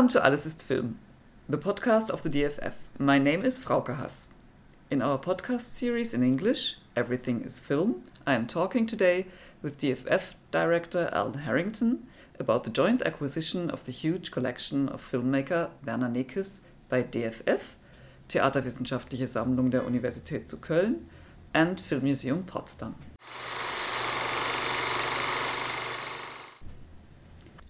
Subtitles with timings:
[0.00, 0.98] Welcome to Alles ist Film,
[1.46, 2.72] the podcast of the DFF.
[2.98, 4.28] My name is Frauke Haas.
[4.88, 7.96] In our podcast series in English, Everything is Film,
[8.26, 9.26] I am talking today
[9.60, 12.06] with DFF director Ellen Harrington
[12.38, 17.76] about the joint acquisition of the huge collection of filmmaker Werner Nekes by DFF,
[18.30, 21.10] Theaterwissenschaftliche Sammlung der Universität zu Köln,
[21.52, 22.94] and Filmmuseum Potsdam.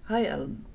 [0.09, 0.70] Hi Alan.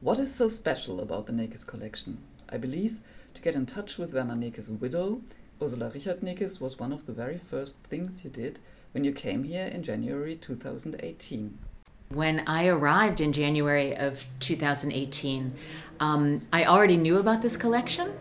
[0.00, 2.18] What is so special about the Nekes collection?
[2.48, 2.98] I believe
[3.34, 5.22] to get in touch with Werner Nekes' widow,
[5.60, 8.60] Ursula Richard Nekes, was one of the very first things you did
[8.92, 11.58] when you came here in January 2018.
[12.10, 15.52] When I arrived in January of 2018,
[15.98, 18.12] um, I already knew about this collection,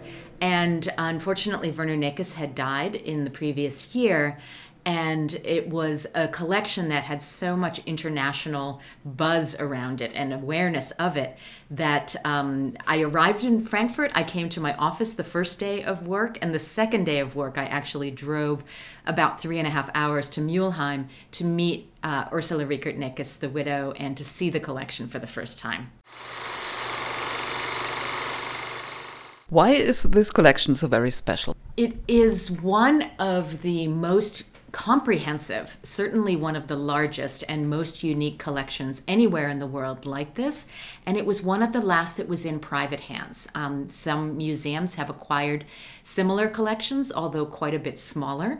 [0.42, 4.40] and unfortunately, Werner Nekes had died in the previous year
[4.88, 10.92] and it was a collection that had so much international buzz around it and awareness
[10.92, 11.38] of it
[11.70, 14.14] that um, I arrived in Frankfurt.
[14.16, 17.36] I came to my office the first day of work, and the second day of
[17.36, 18.64] work, I actually drove
[19.06, 23.50] about three and a half hours to Mulheim to meet uh, Ursula Riekert Nekes, the
[23.50, 25.92] widow, and to see the collection for the first time.
[29.50, 31.58] Why is this collection so very special?
[31.76, 38.38] It is one of the most comprehensive, certainly one of the largest and most unique
[38.38, 40.68] collections anywhere in the world like this.
[41.06, 43.48] And it was one of the last that was in private hands.
[43.56, 45.66] Um, some museums have acquired
[46.04, 48.60] similar collections, although quite a bit smaller.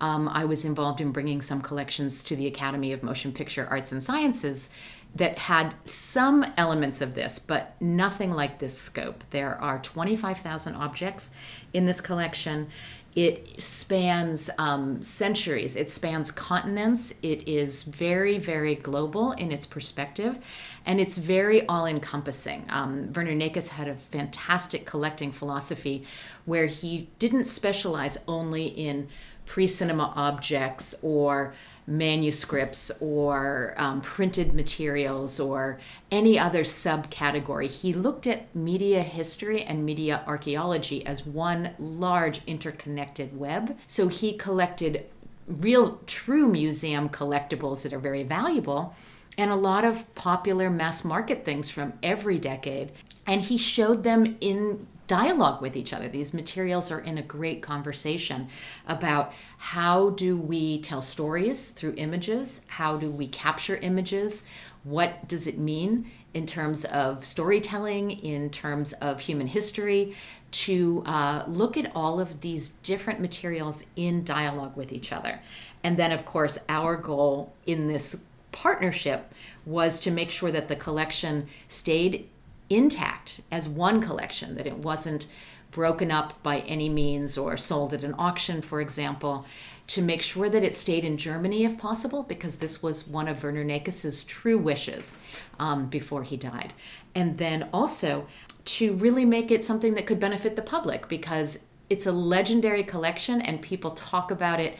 [0.00, 3.92] Um, I was involved in bringing some collections to the Academy of Motion Picture Arts
[3.92, 4.70] and Sciences
[5.14, 9.22] that had some elements of this, but nothing like this scope.
[9.30, 11.30] There are 25,000 objects
[11.72, 12.68] in this collection.
[13.14, 17.14] It spans um, centuries, it spans continents.
[17.22, 20.38] It is very, very global in its perspective,
[20.84, 22.66] and it's very all encompassing.
[22.68, 26.04] Um, Werner Nekes had a fantastic collecting philosophy
[26.44, 29.08] where he didn't specialize only in
[29.46, 31.54] pre cinema objects or
[31.86, 35.78] manuscripts or um, printed materials or
[36.10, 37.68] any other subcategory.
[37.68, 43.76] He looked at media history and media archaeology as one large interconnected web.
[43.86, 45.06] So he collected
[45.46, 48.94] real, true museum collectibles that are very valuable
[49.36, 52.92] and a lot of popular mass market things from every decade.
[53.26, 56.08] And he showed them in dialogue with each other.
[56.08, 58.48] These materials are in a great conversation
[58.86, 62.62] about how do we tell stories through images?
[62.66, 64.44] How do we capture images?
[64.82, 70.14] What does it mean in terms of storytelling, in terms of human history,
[70.50, 75.40] to uh, look at all of these different materials in dialogue with each other.
[75.82, 78.20] And then, of course, our goal in this
[78.52, 79.32] partnership
[79.66, 82.28] was to make sure that the collection stayed
[82.76, 85.26] intact as one collection, that it wasn't
[85.70, 89.44] broken up by any means or sold at an auction, for example,
[89.86, 93.42] to make sure that it stayed in Germany if possible, because this was one of
[93.42, 95.16] Werner Nekes's true wishes
[95.58, 96.72] um, before he died.
[97.14, 98.26] And then also
[98.66, 103.42] to really make it something that could benefit the public, because it's a legendary collection
[103.42, 104.76] and people talk about it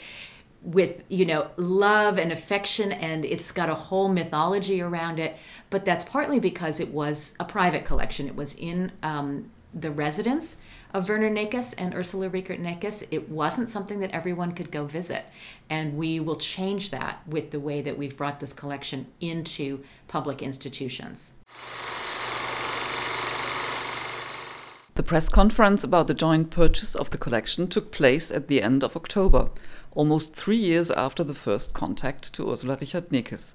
[0.65, 5.37] with you know love and affection and it's got a whole mythology around it
[5.69, 10.57] but that's partly because it was a private collection it was in um, the residence
[10.95, 13.05] of Werner Nekes and Ursula Riekert Nekes.
[13.11, 15.25] It wasn't something that everyone could go visit.
[15.69, 20.41] And we will change that with the way that we've brought this collection into public
[20.41, 21.33] institutions.
[24.94, 28.84] The press conference about the joint purchase of the collection took place at the end
[28.84, 29.50] of October
[29.93, 33.54] almost three years after the first contact to Ursula Richard Nekes.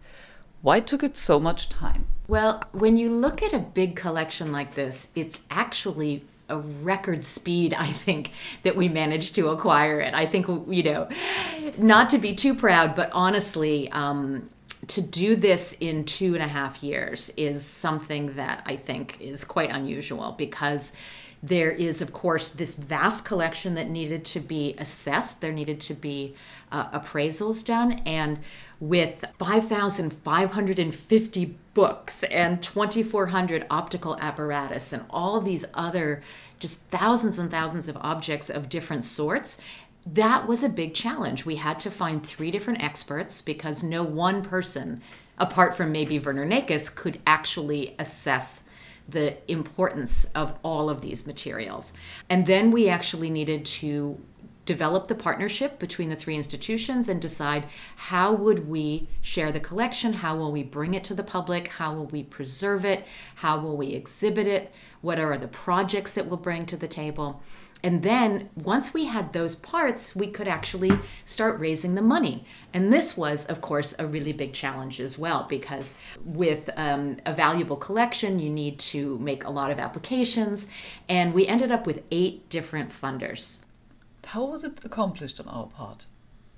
[0.62, 2.08] Why took it so much time?
[2.28, 7.74] Well, when you look at a big collection like this, it's actually a record speed,
[7.74, 8.32] I think,
[8.64, 10.14] that we managed to acquire it.
[10.14, 11.08] I think, you know,
[11.78, 14.50] not to be too proud, but honestly, um,
[14.88, 19.44] to do this in two and a half years is something that I think is
[19.44, 20.94] quite unusual because
[21.42, 25.40] there is, of course, this vast collection that needed to be assessed.
[25.40, 26.36] There needed to be
[26.72, 28.02] uh, appraisals done.
[28.06, 28.40] And
[28.80, 36.22] with 5,550 books and 2,400 optical apparatus and all these other
[36.60, 39.58] just thousands and thousands of objects of different sorts,
[40.06, 41.46] that was a big challenge.
[41.46, 45.02] We had to find three different experts because no one person,
[45.38, 48.64] apart from maybe Werner Nekes, could actually assess
[49.12, 51.94] the importance of all of these materials.
[52.30, 54.20] And then we actually needed to
[54.70, 57.66] develop the partnership between the three institutions and decide
[57.96, 61.92] how would we share the collection how will we bring it to the public how
[61.92, 63.04] will we preserve it
[63.38, 64.72] how will we exhibit it
[65.02, 67.42] what are the projects that we'll bring to the table
[67.82, 70.92] and then once we had those parts, we could actually
[71.24, 72.46] start raising the money.
[72.74, 77.34] And this was, of course, a really big challenge as well, because with um, a
[77.34, 80.68] valuable collection, you need to make a lot of applications.
[81.08, 83.64] And we ended up with eight different funders.
[84.26, 86.06] How was it accomplished on our part?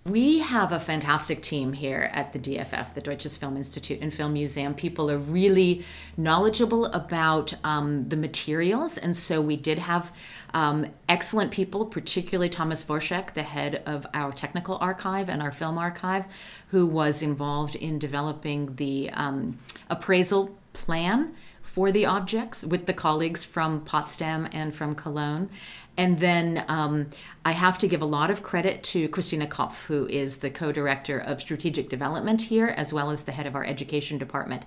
[0.04, 4.34] We have a fantastic team here at the DFF, the Deutsches Film Institute and Film
[4.34, 4.74] Museum.
[4.74, 5.86] People are really
[6.18, 10.12] knowledgeable about um, the materials, and so we did have
[10.56, 15.78] um, excellent people, particularly Thomas Worschech, the head of our technical archive and our film
[15.78, 16.26] archive,
[16.70, 19.56] who was involved in developing the um,
[19.92, 21.36] appraisal plan
[21.74, 25.50] for the objects with the colleagues from Potsdam and from Cologne.
[25.96, 27.10] And then um,
[27.46, 30.74] I have to give a lot of credit to Christina Kopf, who is the co
[30.74, 34.64] director of strategic development here, as well as the head of our education department.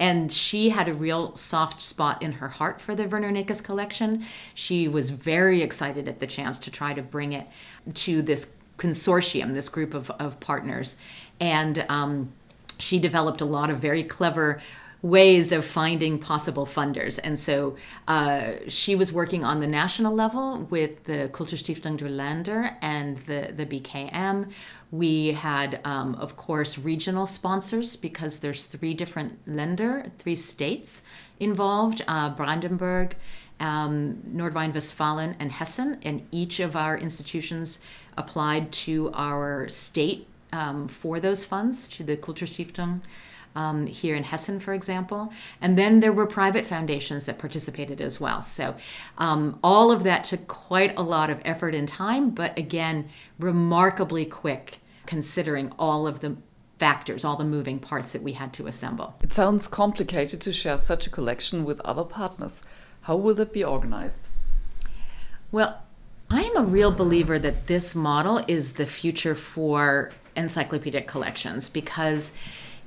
[0.00, 4.24] And she had a real soft spot in her heart for the Werner Nekes collection.
[4.52, 7.46] She was very excited at the chance to try to bring it
[7.94, 10.96] to this consortium, this group of, of partners.
[11.38, 12.32] And um,
[12.78, 14.60] she developed a lot of very clever
[15.02, 17.20] ways of finding possible funders.
[17.22, 17.76] And so
[18.08, 23.52] uh, she was working on the national level with the Kulturstiftung der Länder and the,
[23.56, 24.50] the BKM.
[24.90, 31.02] We had, um, of course, regional sponsors because there's three different Länder, three states
[31.38, 33.14] involved uh, Brandenburg,
[33.60, 35.98] um, Nordrhein-Westfalen, and Hessen.
[36.02, 37.78] And each of our institutions
[38.16, 43.00] applied to our state um, for those funds, to the Kulturstiftung
[43.54, 45.32] um, here in Hessen, for example.
[45.60, 48.42] And then there were private foundations that participated as well.
[48.42, 48.76] So
[49.18, 53.08] um, all of that took quite a lot of effort and time, but again,
[53.38, 56.36] remarkably quick considering all of the
[56.78, 59.14] factors, all the moving parts that we had to assemble.
[59.22, 62.62] It sounds complicated to share such a collection with other partners.
[63.02, 64.28] How will that be organized?
[65.50, 65.82] Well,
[66.30, 72.32] I'm a real believer that this model is the future for encyclopedic collections because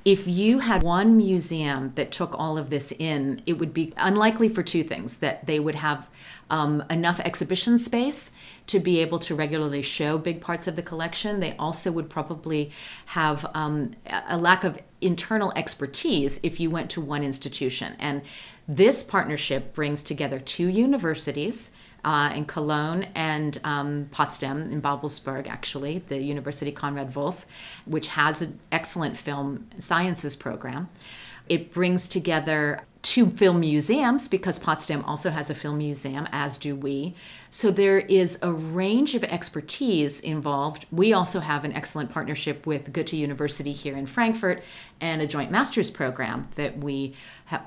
[0.04, 4.48] if you had one museum that took all of this in, it would be unlikely
[4.48, 6.08] for two things that they would have
[6.50, 8.32] um, enough exhibition space
[8.66, 11.40] to be able to regularly show big parts of the collection.
[11.40, 12.70] They also would probably
[13.06, 13.94] have um,
[14.28, 17.96] a lack of internal expertise if you went to one institution.
[17.98, 18.22] And
[18.66, 21.70] this partnership brings together two universities
[22.04, 27.46] uh, in Cologne and um, Potsdam, in Babelsberg, actually, the University Konrad Wolf,
[27.84, 30.88] which has an excellent film sciences program.
[31.48, 36.76] It brings together two film museums because Potsdam also has a film museum, as do
[36.76, 37.14] we.
[37.50, 40.86] So there is a range of expertise involved.
[40.92, 44.62] We also have an excellent partnership with Goethe University here in Frankfurt
[45.00, 47.14] and a joint master's program that we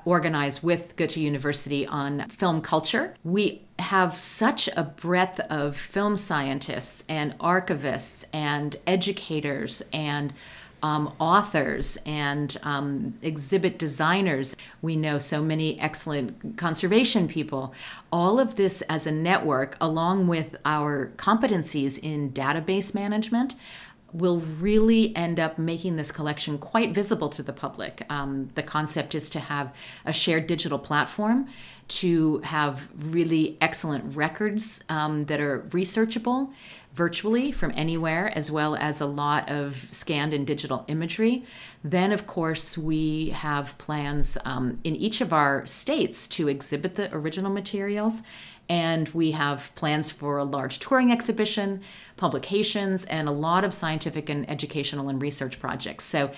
[0.06, 3.14] organize with Goethe University on film culture.
[3.22, 10.32] We have such a breadth of film scientists and archivists and educators and
[10.82, 14.54] um, authors and um, exhibit designers.
[14.82, 17.74] We know so many excellent conservation people.
[18.12, 23.56] All of this as a network, along with our competencies in database management,
[24.16, 28.04] will really end up making this collection quite visible to the public.
[28.08, 29.74] Um, the concept is to have
[30.06, 31.48] a shared digital platform,
[31.88, 36.50] to have really excellent records um, that are researchable
[36.96, 41.44] virtually from anywhere, as well as a lot of scanned and digital imagery.
[41.84, 47.14] Then, of course, we have plans um, in each of our states to exhibit the
[47.14, 48.22] original materials.
[48.68, 51.82] And we have plans for a large touring exhibition,
[52.16, 56.04] publications, and a lot of scientific and educational and research projects.
[56.04, 56.30] So,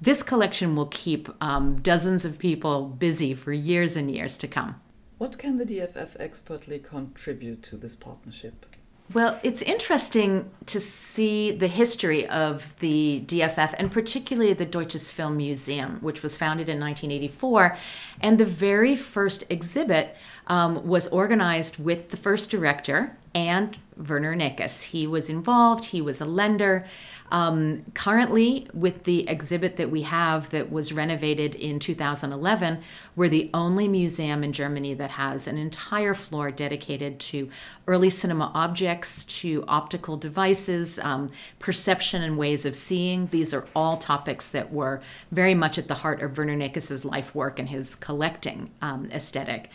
[0.00, 4.80] this collection will keep um, dozens of people busy for years and years to come.
[5.18, 8.66] What can the DFF expertly contribute to this partnership?
[9.12, 15.36] Well, it's interesting to see the history of the DFF and particularly the Deutsches Film
[15.36, 17.76] Museum, which was founded in 1984.
[18.22, 24.82] And the very first exhibit um, was organized with the first director and Werner Nekes.
[24.82, 26.84] He was involved, he was a lender.
[27.30, 32.80] Um, currently, with the exhibit that we have that was renovated in 2011,
[33.16, 37.48] we're the only museum in Germany that has an entire floor dedicated to
[37.86, 43.28] early cinema objects, to optical devices, um, perception and ways of seeing.
[43.28, 45.00] These are all topics that were
[45.32, 49.70] very much at the heart of Werner Nekes's life work and his collecting um, aesthetic.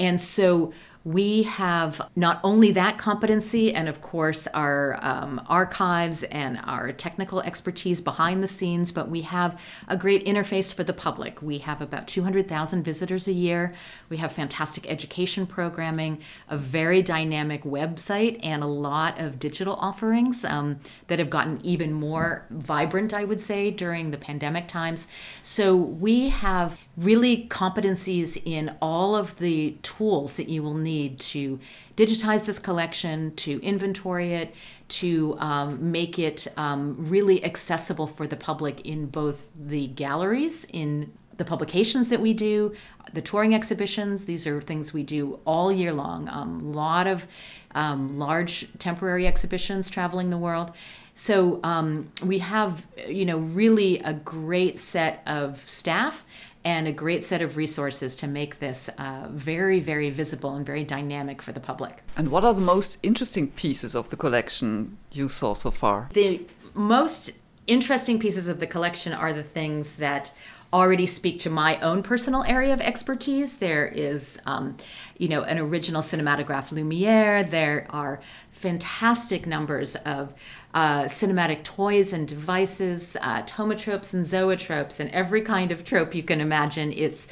[0.00, 0.72] And so
[1.04, 7.40] we have not only that competency and, of course, our um, archives and our technical
[7.42, 11.42] expertise behind the scenes, but we have a great interface for the public.
[11.42, 13.74] We have about 200,000 visitors a year.
[14.08, 20.42] We have fantastic education programming, a very dynamic website, and a lot of digital offerings
[20.42, 25.06] um, that have gotten even more vibrant, I would say, during the pandemic times.
[25.42, 31.58] So we have really competencies in all of the tools that you will need to
[31.96, 34.54] digitize this collection, to inventory it,
[34.88, 41.12] to um, make it um, really accessible for the public in both the galleries, in
[41.36, 42.72] the publications that we do,
[43.12, 44.24] the touring exhibitions.
[44.24, 46.28] These are things we do all year long.
[46.28, 47.26] A um, lot of
[47.74, 50.72] um, large temporary exhibitions traveling the world.
[51.14, 56.24] So um, we have, you know, really a great set of staff
[56.64, 60.82] and a great set of resources to make this uh, very, very visible and very
[60.82, 62.02] dynamic for the public.
[62.16, 66.08] And what are the most interesting pieces of the collection you saw so far?
[66.14, 66.42] The
[66.72, 67.32] most
[67.66, 70.32] interesting pieces of the collection are the things that
[70.72, 73.58] already speak to my own personal area of expertise.
[73.58, 74.76] There is, um,
[75.16, 77.44] you know, an original cinematograph Lumiere.
[77.44, 80.34] There are fantastic numbers of
[80.74, 86.22] uh, cinematic toys and devices, uh, thaumatropes and zoetropes, and every kind of trope you
[86.22, 86.92] can imagine.
[86.92, 87.28] It's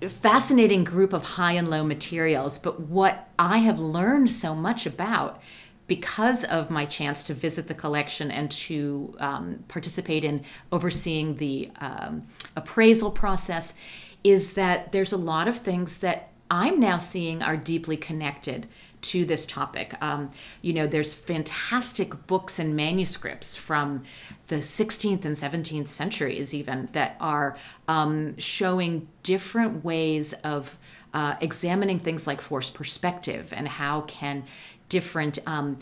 [0.00, 2.58] a fascinating group of high and low materials.
[2.58, 5.42] But what I have learned so much about
[5.88, 11.70] because of my chance to visit the collection and to um, participate in overseeing the
[11.80, 13.74] um, appraisal process
[14.22, 18.68] is that there's a lot of things that I'm now seeing are deeply connected
[19.02, 19.94] to this topic.
[20.00, 20.30] Um,
[20.62, 24.04] you know, there's fantastic books and manuscripts from
[24.48, 30.78] the 16th and 17th centuries, even that are um, showing different ways of
[31.14, 34.44] uh, examining things like forced perspective and how can
[34.88, 35.78] different um,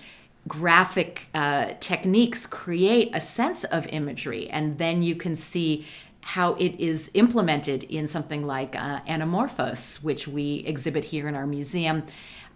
[0.49, 5.87] graphic uh, techniques create a sense of imagery, and then you can see
[6.21, 11.47] how it is implemented in something like uh, Anamorphose, which we exhibit here in our
[11.47, 12.05] museum,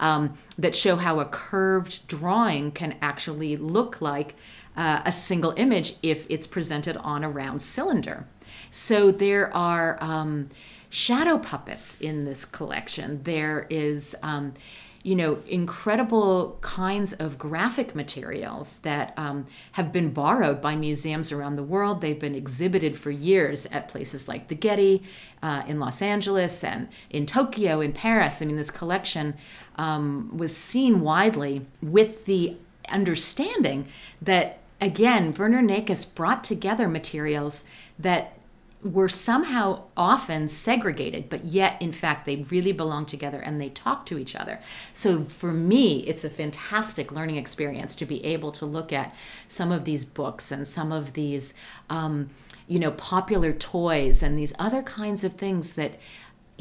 [0.01, 4.35] um, that show how a curved drawing can actually look like
[4.77, 8.27] uh, a single image if it's presented on a round cylinder.
[8.71, 10.49] So there are um,
[10.89, 13.23] shadow puppets in this collection.
[13.23, 14.55] There is um,
[15.03, 21.55] you know, incredible kinds of graphic materials that um, have been borrowed by museums around
[21.55, 22.01] the world.
[22.01, 25.03] They've been exhibited for years at places like the Getty
[25.43, 28.43] uh, in Los Angeles and in Tokyo, in Paris.
[28.43, 29.35] I mean, this collection
[29.77, 32.57] um, was seen widely with the
[32.91, 33.89] understanding
[34.21, 37.65] that, again, Werner Nekes brought together materials
[37.99, 38.35] that
[38.83, 44.07] were somehow often segregated, but yet, in fact, they really belong together and they talk
[44.07, 44.59] to each other.
[44.93, 49.15] So, for me, it's a fantastic learning experience to be able to look at
[49.49, 51.53] some of these books and some of these,
[51.91, 52.31] um,
[52.69, 55.99] you know, popular toys and these other kinds of things that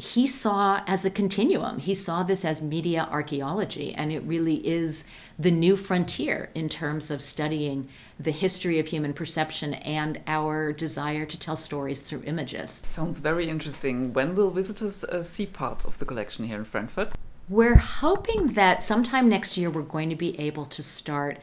[0.00, 1.78] he saw as a continuum.
[1.78, 5.04] He saw this as media archaeology, and it really is
[5.38, 7.86] the new frontier in terms of studying
[8.18, 12.80] the history of human perception and our desire to tell stories through images.
[12.84, 14.14] Sounds very interesting.
[14.14, 17.12] When will visitors uh, see parts of the collection here in Frankfurt?
[17.50, 21.38] We're hoping that sometime next year we're going to be able to start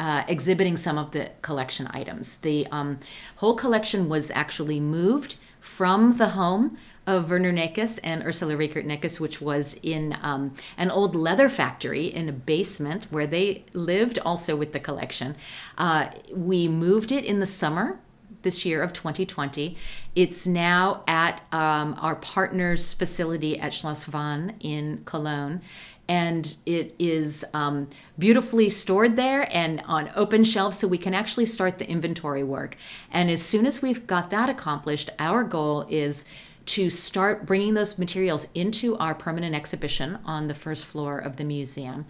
[0.00, 2.38] uh, exhibiting some of the collection items.
[2.38, 3.00] The um,
[3.36, 9.18] whole collection was actually moved from the home of Werner Nekes and Ursula Reichert Nekes,
[9.18, 14.54] which was in um, an old leather factory in a basement where they lived also
[14.54, 15.34] with the collection.
[15.78, 17.98] Uh, we moved it in the summer
[18.42, 19.74] this year of 2020.
[20.14, 25.62] It's now at um, our partner's facility at Schloss Wahn in Cologne.
[26.10, 27.88] And it is um,
[28.18, 32.76] beautifully stored there and on open shelves, so we can actually start the inventory work.
[33.10, 36.24] And as soon as we've got that accomplished, our goal is
[36.68, 41.44] to start bringing those materials into our permanent exhibition on the first floor of the
[41.44, 42.04] museum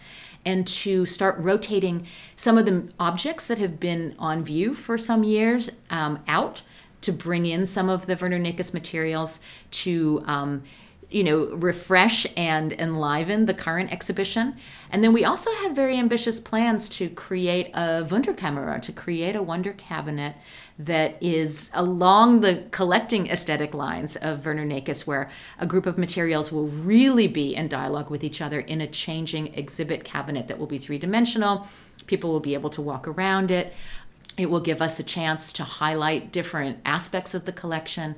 [0.44, 5.22] and to start rotating some of the objects that have been on view for some
[5.22, 6.62] years um, out
[7.00, 9.38] to bring in some of the Werner Nekes materials
[9.70, 10.64] to um,
[11.10, 14.54] you know, refresh and enliven the current exhibition.
[14.90, 19.42] And then we also have very ambitious plans to create a Wunderkammer, to create a
[19.42, 20.36] wonder cabinet
[20.78, 26.52] that is along the collecting aesthetic lines of Werner Nekes, where a group of materials
[26.52, 30.66] will really be in dialogue with each other in a changing exhibit cabinet that will
[30.66, 31.66] be three dimensional.
[32.06, 33.72] People will be able to walk around it.
[34.38, 38.14] It will give us a chance to highlight different aspects of the collection.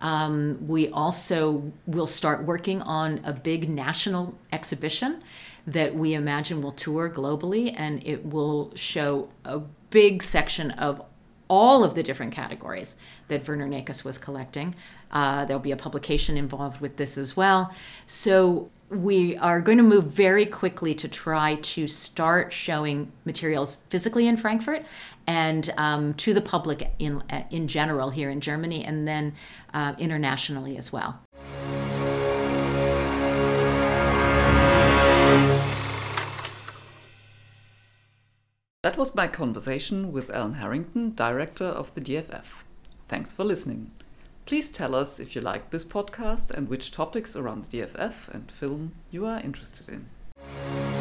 [0.00, 5.22] Um, we also will start working on a big national exhibition
[5.66, 9.60] that we imagine will tour globally and it will show a
[9.90, 11.02] big section of
[11.48, 12.96] all of the different categories
[13.28, 14.74] that Werner Nekes was collecting.
[15.10, 17.74] Uh, there'll be a publication involved with this as well.
[18.06, 24.26] So we are going to move very quickly to try to start showing materials physically
[24.26, 24.84] in Frankfurt
[25.26, 29.34] and um, to the public in, in general here in Germany and then
[29.72, 31.20] uh, internationally as well.
[38.82, 42.46] That was my conversation with Ellen Harrington, director of the DFF.
[43.08, 43.92] Thanks for listening.
[44.44, 48.50] Please tell us if you liked this podcast and which topics around the DFF and
[48.50, 50.91] film you are interested in.